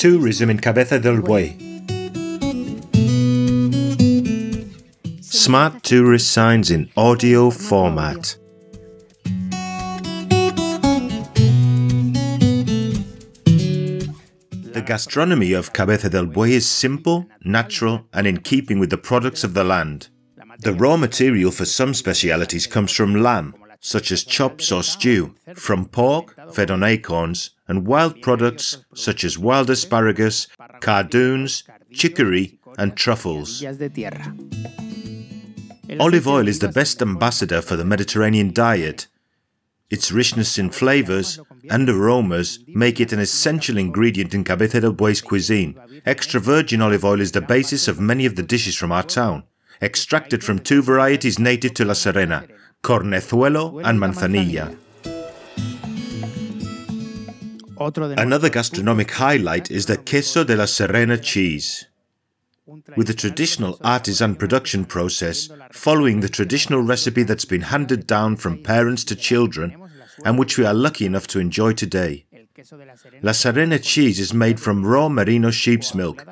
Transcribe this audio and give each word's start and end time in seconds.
Tourism 0.00 0.48
in 0.48 0.58
Cabeza 0.58 0.98
del 0.98 1.20
Buey. 1.20 1.58
Smart 5.20 5.82
tourist 5.82 6.32
signs 6.32 6.70
in 6.70 6.90
audio 6.96 7.50
format. 7.50 8.34
The 14.72 14.82
gastronomy 14.86 15.52
of 15.52 15.74
Cabeza 15.74 16.08
del 16.08 16.24
Buey 16.24 16.52
is 16.52 16.66
simple, 16.66 17.26
natural, 17.44 18.06
and 18.14 18.26
in 18.26 18.38
keeping 18.38 18.78
with 18.78 18.88
the 18.88 18.96
products 18.96 19.44
of 19.44 19.52
the 19.52 19.64
land. 19.64 20.08
The 20.60 20.72
raw 20.72 20.96
material 20.96 21.50
for 21.50 21.66
some 21.66 21.92
specialities 21.92 22.66
comes 22.66 22.90
from 22.90 23.22
lamb, 23.22 23.54
such 23.80 24.12
as 24.12 24.24
chops 24.24 24.70
or 24.70 24.82
stew, 24.82 25.34
from 25.54 25.86
pork, 25.86 26.36
fed 26.52 26.70
on 26.70 26.82
acorns, 26.82 27.50
and 27.66 27.86
wild 27.86 28.20
products 28.20 28.78
such 28.94 29.24
as 29.24 29.38
wild 29.38 29.70
asparagus, 29.70 30.46
cardoons, 30.80 31.64
chicory, 31.92 32.58
and 32.78 32.96
truffles. 32.96 33.64
Olive 35.98 36.28
oil 36.28 36.46
is 36.46 36.60
the 36.60 36.68
best 36.68 37.02
ambassador 37.02 37.60
for 37.60 37.76
the 37.76 37.84
Mediterranean 37.84 38.52
diet. 38.52 39.08
Its 39.88 40.12
richness 40.12 40.56
in 40.56 40.70
flavors 40.70 41.40
and 41.68 41.88
aromas 41.88 42.60
make 42.68 43.00
it 43.00 43.12
an 43.12 43.18
essential 43.18 43.76
ingredient 43.76 44.34
in 44.34 44.44
Cabeza 44.44 44.80
del 44.80 44.92
Buey's 44.92 45.20
cuisine. 45.20 45.74
Extra 46.06 46.38
virgin 46.38 46.80
olive 46.80 47.04
oil 47.04 47.20
is 47.20 47.32
the 47.32 47.40
basis 47.40 47.88
of 47.88 47.98
many 47.98 48.24
of 48.24 48.36
the 48.36 48.42
dishes 48.42 48.76
from 48.76 48.92
our 48.92 49.02
town, 49.02 49.42
extracted 49.82 50.44
from 50.44 50.60
two 50.60 50.80
varieties 50.80 51.40
native 51.40 51.74
to 51.74 51.84
La 51.84 51.94
Serena, 51.94 52.46
cornezuelo 52.82 53.82
and 53.84 53.98
manzanilla. 53.98 54.76
Another 58.18 58.50
gastronomic 58.50 59.10
highlight 59.12 59.70
is 59.70 59.86
the 59.86 59.96
queso 59.96 60.44
de 60.44 60.54
la 60.56 60.66
Serena 60.66 61.16
cheese. 61.16 61.86
With 62.96 63.06
the 63.06 63.14
traditional 63.14 63.78
artisan 63.82 64.36
production 64.36 64.84
process, 64.84 65.48
following 65.72 66.20
the 66.20 66.28
traditional 66.28 66.82
recipe 66.82 67.22
that's 67.22 67.44
been 67.44 67.62
handed 67.62 68.06
down 68.06 68.36
from 68.36 68.62
parents 68.62 69.02
to 69.04 69.16
children 69.16 69.76
and 70.24 70.38
which 70.38 70.58
we 70.58 70.64
are 70.64 70.74
lucky 70.74 71.06
enough 71.06 71.26
to 71.28 71.40
enjoy 71.40 71.72
today. 71.72 72.26
La 73.22 73.32
Serena 73.32 73.78
cheese 73.78 74.20
is 74.20 74.34
made 74.34 74.60
from 74.60 74.84
raw 74.84 75.08
merino 75.08 75.50
sheep's 75.50 75.94
milk, 75.94 76.26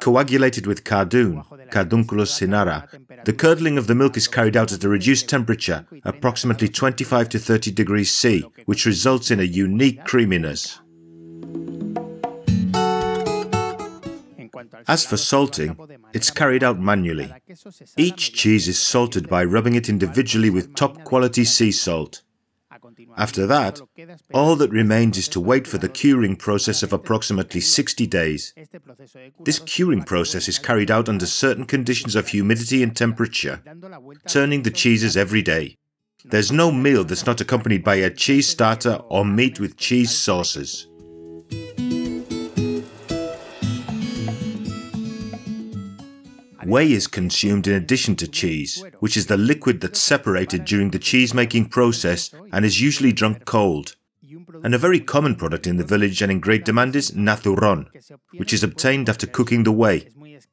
coagulated 0.00 0.66
with 0.66 0.84
cardoon, 0.84 1.42
Cardunculus 1.70 2.30
cynara. 2.38 2.86
The 3.24 3.32
curdling 3.32 3.78
of 3.78 3.86
the 3.86 3.94
milk 3.94 4.16
is 4.16 4.26
carried 4.26 4.56
out 4.56 4.72
at 4.72 4.82
a 4.82 4.88
reduced 4.88 5.28
temperature, 5.28 5.86
approximately 6.04 6.68
25 6.68 7.28
to 7.30 7.38
30 7.38 7.70
degrees 7.70 8.10
C, 8.10 8.44
which 8.66 8.84
results 8.84 9.30
in 9.30 9.38
a 9.38 9.44
unique 9.44 10.04
creaminess. 10.04 10.80
As 14.88 15.04
for 15.04 15.16
salting, 15.16 15.76
it's 16.12 16.30
carried 16.30 16.64
out 16.64 16.80
manually. 16.80 17.32
Each 17.96 18.32
cheese 18.32 18.68
is 18.68 18.78
salted 18.78 19.28
by 19.28 19.44
rubbing 19.44 19.74
it 19.74 19.88
individually 19.88 20.50
with 20.50 20.74
top 20.74 21.04
quality 21.04 21.44
sea 21.44 21.72
salt. 21.72 22.22
After 23.16 23.46
that, 23.46 23.80
all 24.32 24.56
that 24.56 24.70
remains 24.70 25.18
is 25.18 25.28
to 25.28 25.40
wait 25.40 25.66
for 25.66 25.78
the 25.78 25.88
curing 25.88 26.36
process 26.36 26.82
of 26.82 26.92
approximately 26.92 27.60
60 27.60 28.06
days. 28.06 28.54
This 29.40 29.58
curing 29.58 30.02
process 30.02 30.48
is 30.48 30.58
carried 30.58 30.90
out 30.90 31.08
under 31.08 31.26
certain 31.26 31.64
conditions 31.64 32.14
of 32.14 32.28
humidity 32.28 32.82
and 32.82 32.96
temperature, 32.96 33.62
turning 34.26 34.62
the 34.62 34.70
cheeses 34.70 35.16
every 35.16 35.42
day. 35.42 35.76
There's 36.24 36.52
no 36.52 36.70
meal 36.70 37.04
that's 37.04 37.26
not 37.26 37.40
accompanied 37.40 37.82
by 37.82 37.96
a 37.96 38.10
cheese 38.10 38.48
starter 38.48 39.00
or 39.08 39.24
meat 39.24 39.58
with 39.58 39.76
cheese 39.76 40.16
sauces. 40.16 40.86
Whey 46.64 46.92
is 46.92 47.06
consumed 47.06 47.66
in 47.66 47.74
addition 47.74 48.16
to 48.16 48.28
cheese, 48.28 48.84
which 49.00 49.16
is 49.16 49.26
the 49.26 49.36
liquid 49.36 49.80
that's 49.80 49.98
separated 49.98 50.64
during 50.64 50.90
the 50.90 50.98
cheese 50.98 51.34
making 51.34 51.68
process 51.68 52.30
and 52.52 52.64
is 52.64 52.80
usually 52.80 53.12
drunk 53.12 53.44
cold. 53.44 53.96
And 54.64 54.74
a 54.74 54.78
very 54.78 55.00
common 55.00 55.34
product 55.34 55.66
in 55.66 55.76
the 55.76 55.84
village 55.84 56.22
and 56.22 56.30
in 56.30 56.40
great 56.40 56.64
demand 56.64 56.94
is 56.94 57.14
nathuron, 57.14 57.88
which 58.36 58.52
is 58.52 58.62
obtained 58.62 59.08
after 59.08 59.26
cooking 59.26 59.64
the 59.64 59.72
whey. 59.72 60.08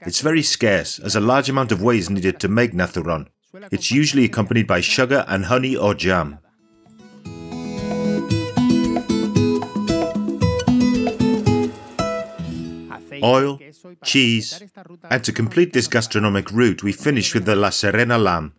It's 0.00 0.20
very 0.20 0.42
scarce, 0.42 0.98
as 0.98 1.16
a 1.16 1.20
large 1.20 1.48
amount 1.48 1.72
of 1.72 1.82
whey 1.82 1.98
is 1.98 2.10
needed 2.10 2.38
to 2.40 2.48
make 2.48 2.74
nathuron. 2.74 3.28
It's 3.70 3.90
usually 3.90 4.24
accompanied 4.24 4.66
by 4.66 4.80
sugar 4.80 5.24
and 5.28 5.46
honey 5.46 5.76
or 5.76 5.94
jam. 5.94 6.38
Oil, 13.24 13.58
cheese, 14.04 14.62
and 15.10 15.24
to 15.24 15.32
complete 15.32 15.72
this 15.72 15.88
gastronomic 15.88 16.50
route, 16.52 16.82
we 16.82 16.92
finish 16.92 17.34
with 17.34 17.46
the 17.46 17.56
La 17.56 17.70
Serena 17.70 18.18
lamb. 18.18 18.52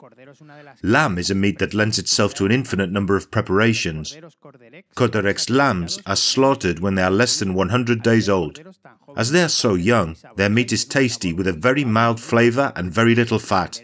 Lamb 0.81 1.17
is 1.17 1.31
a 1.31 1.35
meat 1.35 1.59
that 1.59 1.73
lends 1.73 1.99
itself 1.99 2.33
to 2.33 2.45
an 2.45 2.51
infinite 2.51 2.91
number 2.91 3.15
of 3.15 3.31
preparations. 3.31 4.17
Corderex 4.95 5.49
lambs 5.49 5.99
are 6.05 6.15
slaughtered 6.15 6.79
when 6.79 6.95
they 6.95 7.03
are 7.03 7.11
less 7.11 7.39
than 7.39 7.53
100 7.53 8.01
days 8.01 8.27
old. 8.27 8.59
As 9.15 9.31
they 9.31 9.43
are 9.43 9.49
so 9.49 9.75
young, 9.75 10.17
their 10.35 10.49
meat 10.49 10.73
is 10.73 10.83
tasty 10.83 11.31
with 11.31 11.47
a 11.47 11.53
very 11.53 11.85
mild 11.85 12.19
flavor 12.19 12.73
and 12.75 12.91
very 12.91 13.15
little 13.15 13.39
fat. 13.39 13.81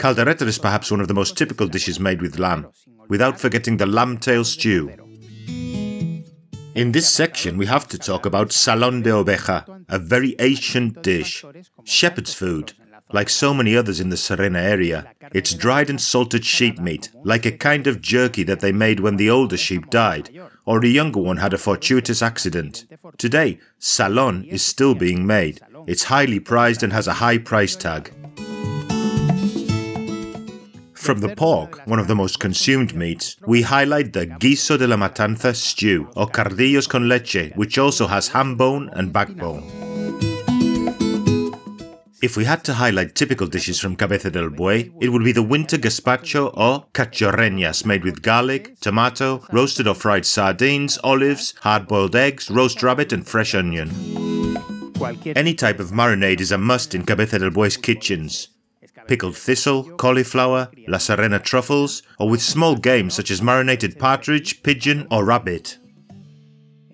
Caldereta 0.00 0.46
is 0.46 0.58
perhaps 0.58 0.90
one 0.90 1.00
of 1.00 1.08
the 1.08 1.14
most 1.14 1.36
typical 1.36 1.68
dishes 1.68 2.00
made 2.00 2.20
with 2.20 2.38
lamb, 2.38 2.66
without 3.08 3.38
forgetting 3.38 3.76
the 3.76 3.86
lamb 3.86 4.18
tail 4.18 4.44
stew. 4.44 4.90
In 6.74 6.92
this 6.92 7.08
section, 7.08 7.58
we 7.58 7.66
have 7.66 7.86
to 7.88 7.98
talk 7.98 8.24
about 8.24 8.48
salón 8.48 9.02
de 9.02 9.10
oveja, 9.10 9.84
a 9.88 9.98
very 9.98 10.34
ancient 10.38 11.02
dish, 11.02 11.44
shepherd's 11.84 12.32
food. 12.32 12.72
Like 13.12 13.28
so 13.28 13.52
many 13.52 13.76
others 13.76 14.00
in 14.00 14.08
the 14.08 14.16
Serena 14.16 14.58
area, 14.58 15.12
it's 15.32 15.52
dried 15.52 15.90
and 15.90 16.00
salted 16.00 16.46
sheep 16.46 16.78
meat, 16.78 17.10
like 17.24 17.44
a 17.44 17.52
kind 17.52 17.86
of 17.86 18.00
jerky 18.00 18.42
that 18.44 18.60
they 18.60 18.72
made 18.72 19.00
when 19.00 19.16
the 19.16 19.28
older 19.28 19.58
sheep 19.58 19.90
died, 19.90 20.30
or 20.64 20.82
a 20.82 20.86
younger 20.88 21.20
one 21.20 21.36
had 21.36 21.52
a 21.52 21.58
fortuitous 21.58 22.22
accident. 22.22 22.86
Today, 23.18 23.58
salón 23.78 24.46
is 24.48 24.64
still 24.64 24.94
being 24.94 25.26
made. 25.26 25.60
It's 25.86 26.04
highly 26.04 26.40
prized 26.40 26.82
and 26.82 26.92
has 26.92 27.06
a 27.06 27.14
high 27.14 27.38
price 27.38 27.76
tag. 27.76 28.14
From 31.02 31.18
the 31.18 31.34
pork, 31.34 31.80
one 31.84 31.98
of 31.98 32.06
the 32.06 32.14
most 32.14 32.38
consumed 32.38 32.94
meats, 32.94 33.36
we 33.44 33.62
highlight 33.62 34.12
the 34.12 34.24
guiso 34.24 34.78
de 34.78 34.86
la 34.86 34.96
matanza 34.96 35.52
stew, 35.52 36.08
or 36.14 36.28
cardillos 36.28 36.88
con 36.88 37.08
leche, 37.08 37.50
which 37.56 37.76
also 37.76 38.06
has 38.06 38.28
ham 38.28 38.54
bone 38.54 38.88
and 38.92 39.12
backbone. 39.12 39.64
If 42.22 42.36
we 42.36 42.44
had 42.44 42.62
to 42.66 42.74
highlight 42.74 43.16
typical 43.16 43.48
dishes 43.48 43.80
from 43.80 43.96
Cabeza 43.96 44.30
del 44.30 44.50
Buey, 44.50 44.92
it 45.00 45.08
would 45.08 45.24
be 45.24 45.32
the 45.32 45.42
winter 45.42 45.76
gazpacho 45.76 46.56
or 46.56 46.86
cachorreñas 46.94 47.84
made 47.84 48.04
with 48.04 48.22
garlic, 48.22 48.78
tomato, 48.78 49.44
roasted 49.50 49.88
or 49.88 49.96
fried 49.96 50.24
sardines, 50.24 51.00
olives, 51.02 51.54
hard-boiled 51.62 52.14
eggs, 52.14 52.48
roast 52.48 52.80
rabbit 52.80 53.12
and 53.12 53.26
fresh 53.26 53.56
onion. 53.56 53.90
Any 55.34 55.54
type 55.54 55.80
of 55.80 55.90
marinade 55.90 56.40
is 56.40 56.52
a 56.52 56.58
must 56.58 56.94
in 56.94 57.04
Cabeza 57.04 57.40
del 57.40 57.50
Buey's 57.50 57.76
kitchens 57.76 58.50
pickled 59.06 59.36
thistle, 59.36 59.84
cauliflower, 59.96 60.70
La 60.88 60.98
Serena 60.98 61.38
truffles, 61.38 62.02
or 62.18 62.28
with 62.28 62.42
small 62.42 62.76
game 62.76 63.10
such 63.10 63.30
as 63.30 63.42
marinated 63.42 63.98
partridge, 63.98 64.62
pigeon, 64.62 65.06
or 65.10 65.24
rabbit. 65.24 65.78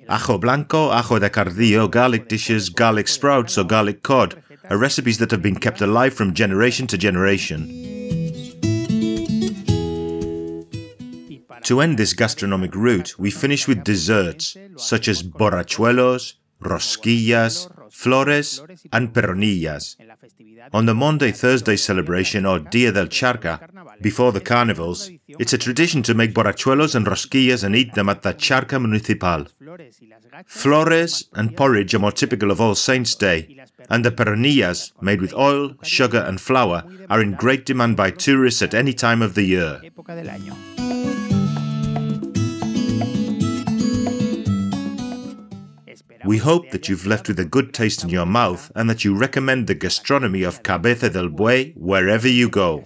Ajo 0.09 0.39
blanco, 0.39 0.91
ajo 0.91 1.19
de 1.19 1.29
cardillo, 1.29 1.91
garlic 1.91 2.29
dishes, 2.29 2.71
garlic 2.71 3.09
sprouts, 3.09 3.59
or 3.59 3.65
garlic 3.65 4.03
cod 4.03 4.43
are 4.71 4.79
recipes 4.79 5.19
that 5.19 5.31
have 5.31 5.43
been 5.43 5.57
kept 5.57 5.81
alive 5.81 6.15
from 6.15 6.33
generation 6.33 6.87
to 6.87 6.97
generation. 6.97 7.69
To 11.65 11.81
end 11.83 11.99
this 11.99 12.15
gastronomic 12.15 12.75
route, 12.75 13.19
we 13.19 13.31
finish 13.31 13.69
with 13.69 13.85
desserts 13.85 14.57
such 14.77 15.09
as 15.09 15.23
borrachuelos, 15.23 16.35
rosquillas, 16.61 17.69
flores, 17.91 18.63
and 18.93 19.13
perrunillas. 19.13 19.97
On 20.73 20.87
the 20.87 20.95
Monday 20.95 21.33
Thursday 21.33 21.77
celebration 21.77 22.47
or 22.47 22.59
Dia 22.59 22.93
del 22.93 23.07
Charca, 23.07 23.61
before 24.01 24.33
the 24.33 24.41
carnivals, 24.41 25.11
it's 25.29 25.53
a 25.53 25.59
tradition 25.59 26.03
to 26.05 26.15
make 26.15 26.35
borrachuelos 26.35 26.95
and 26.95 27.07
rosquillas 27.07 27.65
and 27.65 27.75
eat 27.75 27.95
them 27.95 28.09
at 28.09 28.23
the 28.23 28.35
Charca 28.35 28.81
Municipal. 28.81 29.47
Flores 30.47 31.29
and 31.35 31.57
porridge 31.57 31.95
are 31.95 31.99
more 31.99 32.13
typical 32.13 32.51
of 32.51 32.61
All 32.61 32.75
Saints' 32.75 33.15
Day, 33.15 33.65
and 33.91 34.05
the 34.05 34.11
perrunillas, 34.11 34.93
made 35.01 35.21
with 35.21 35.35
oil, 35.35 35.75
sugar, 35.83 36.21
and 36.21 36.41
flour, 36.41 36.85
are 37.09 37.23
in 37.23 37.33
great 37.33 37.65
demand 37.65 37.97
by 37.97 38.11
tourists 38.11 38.63
at 38.63 38.75
any 38.75 38.93
time 38.93 39.23
of 39.23 39.35
the 39.35 39.45
year. 39.45 39.81
We 46.29 46.37
hope 46.37 46.73
that 46.73 46.91
you've 46.91 47.07
left 47.07 47.27
with 47.29 47.39
a 47.41 47.47
good 47.47 47.73
taste 47.73 48.05
in 48.05 48.11
your 48.11 48.27
mouth 48.27 48.71
and 48.75 48.91
that 48.91 49.03
you 49.03 49.17
recommend 49.17 49.67
the 49.67 49.75
gastronomy 49.75 50.43
of 50.43 50.63
Cabeza 50.63 51.09
del 51.09 51.31
Buey 51.31 51.73
wherever 51.75 52.29
you 52.29 52.51
go. 52.51 52.85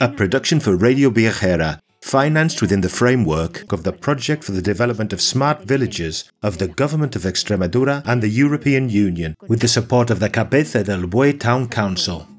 A 0.00 0.08
production 0.08 0.60
for 0.60 0.76
Radio 0.76 1.10
Viajera 1.10 1.80
financed 2.00 2.60
within 2.60 2.80
the 2.80 2.88
framework 2.88 3.70
of 3.72 3.82
the 3.82 3.92
Project 3.92 4.44
for 4.44 4.52
the 4.52 4.62
Development 4.62 5.12
of 5.12 5.20
Smart 5.20 5.64
Villages 5.64 6.30
of 6.42 6.58
the 6.58 6.68
Government 6.68 7.14
of 7.16 7.22
Extremadura 7.22 8.02
and 8.06 8.22
the 8.22 8.28
European 8.28 8.88
Union, 8.88 9.36
with 9.48 9.60
the 9.60 9.68
support 9.68 10.10
of 10.10 10.20
the 10.20 10.30
Cabeza 10.30 10.82
del 10.84 11.02
Buey 11.02 11.38
Town 11.38 11.68
Council. 11.68 12.29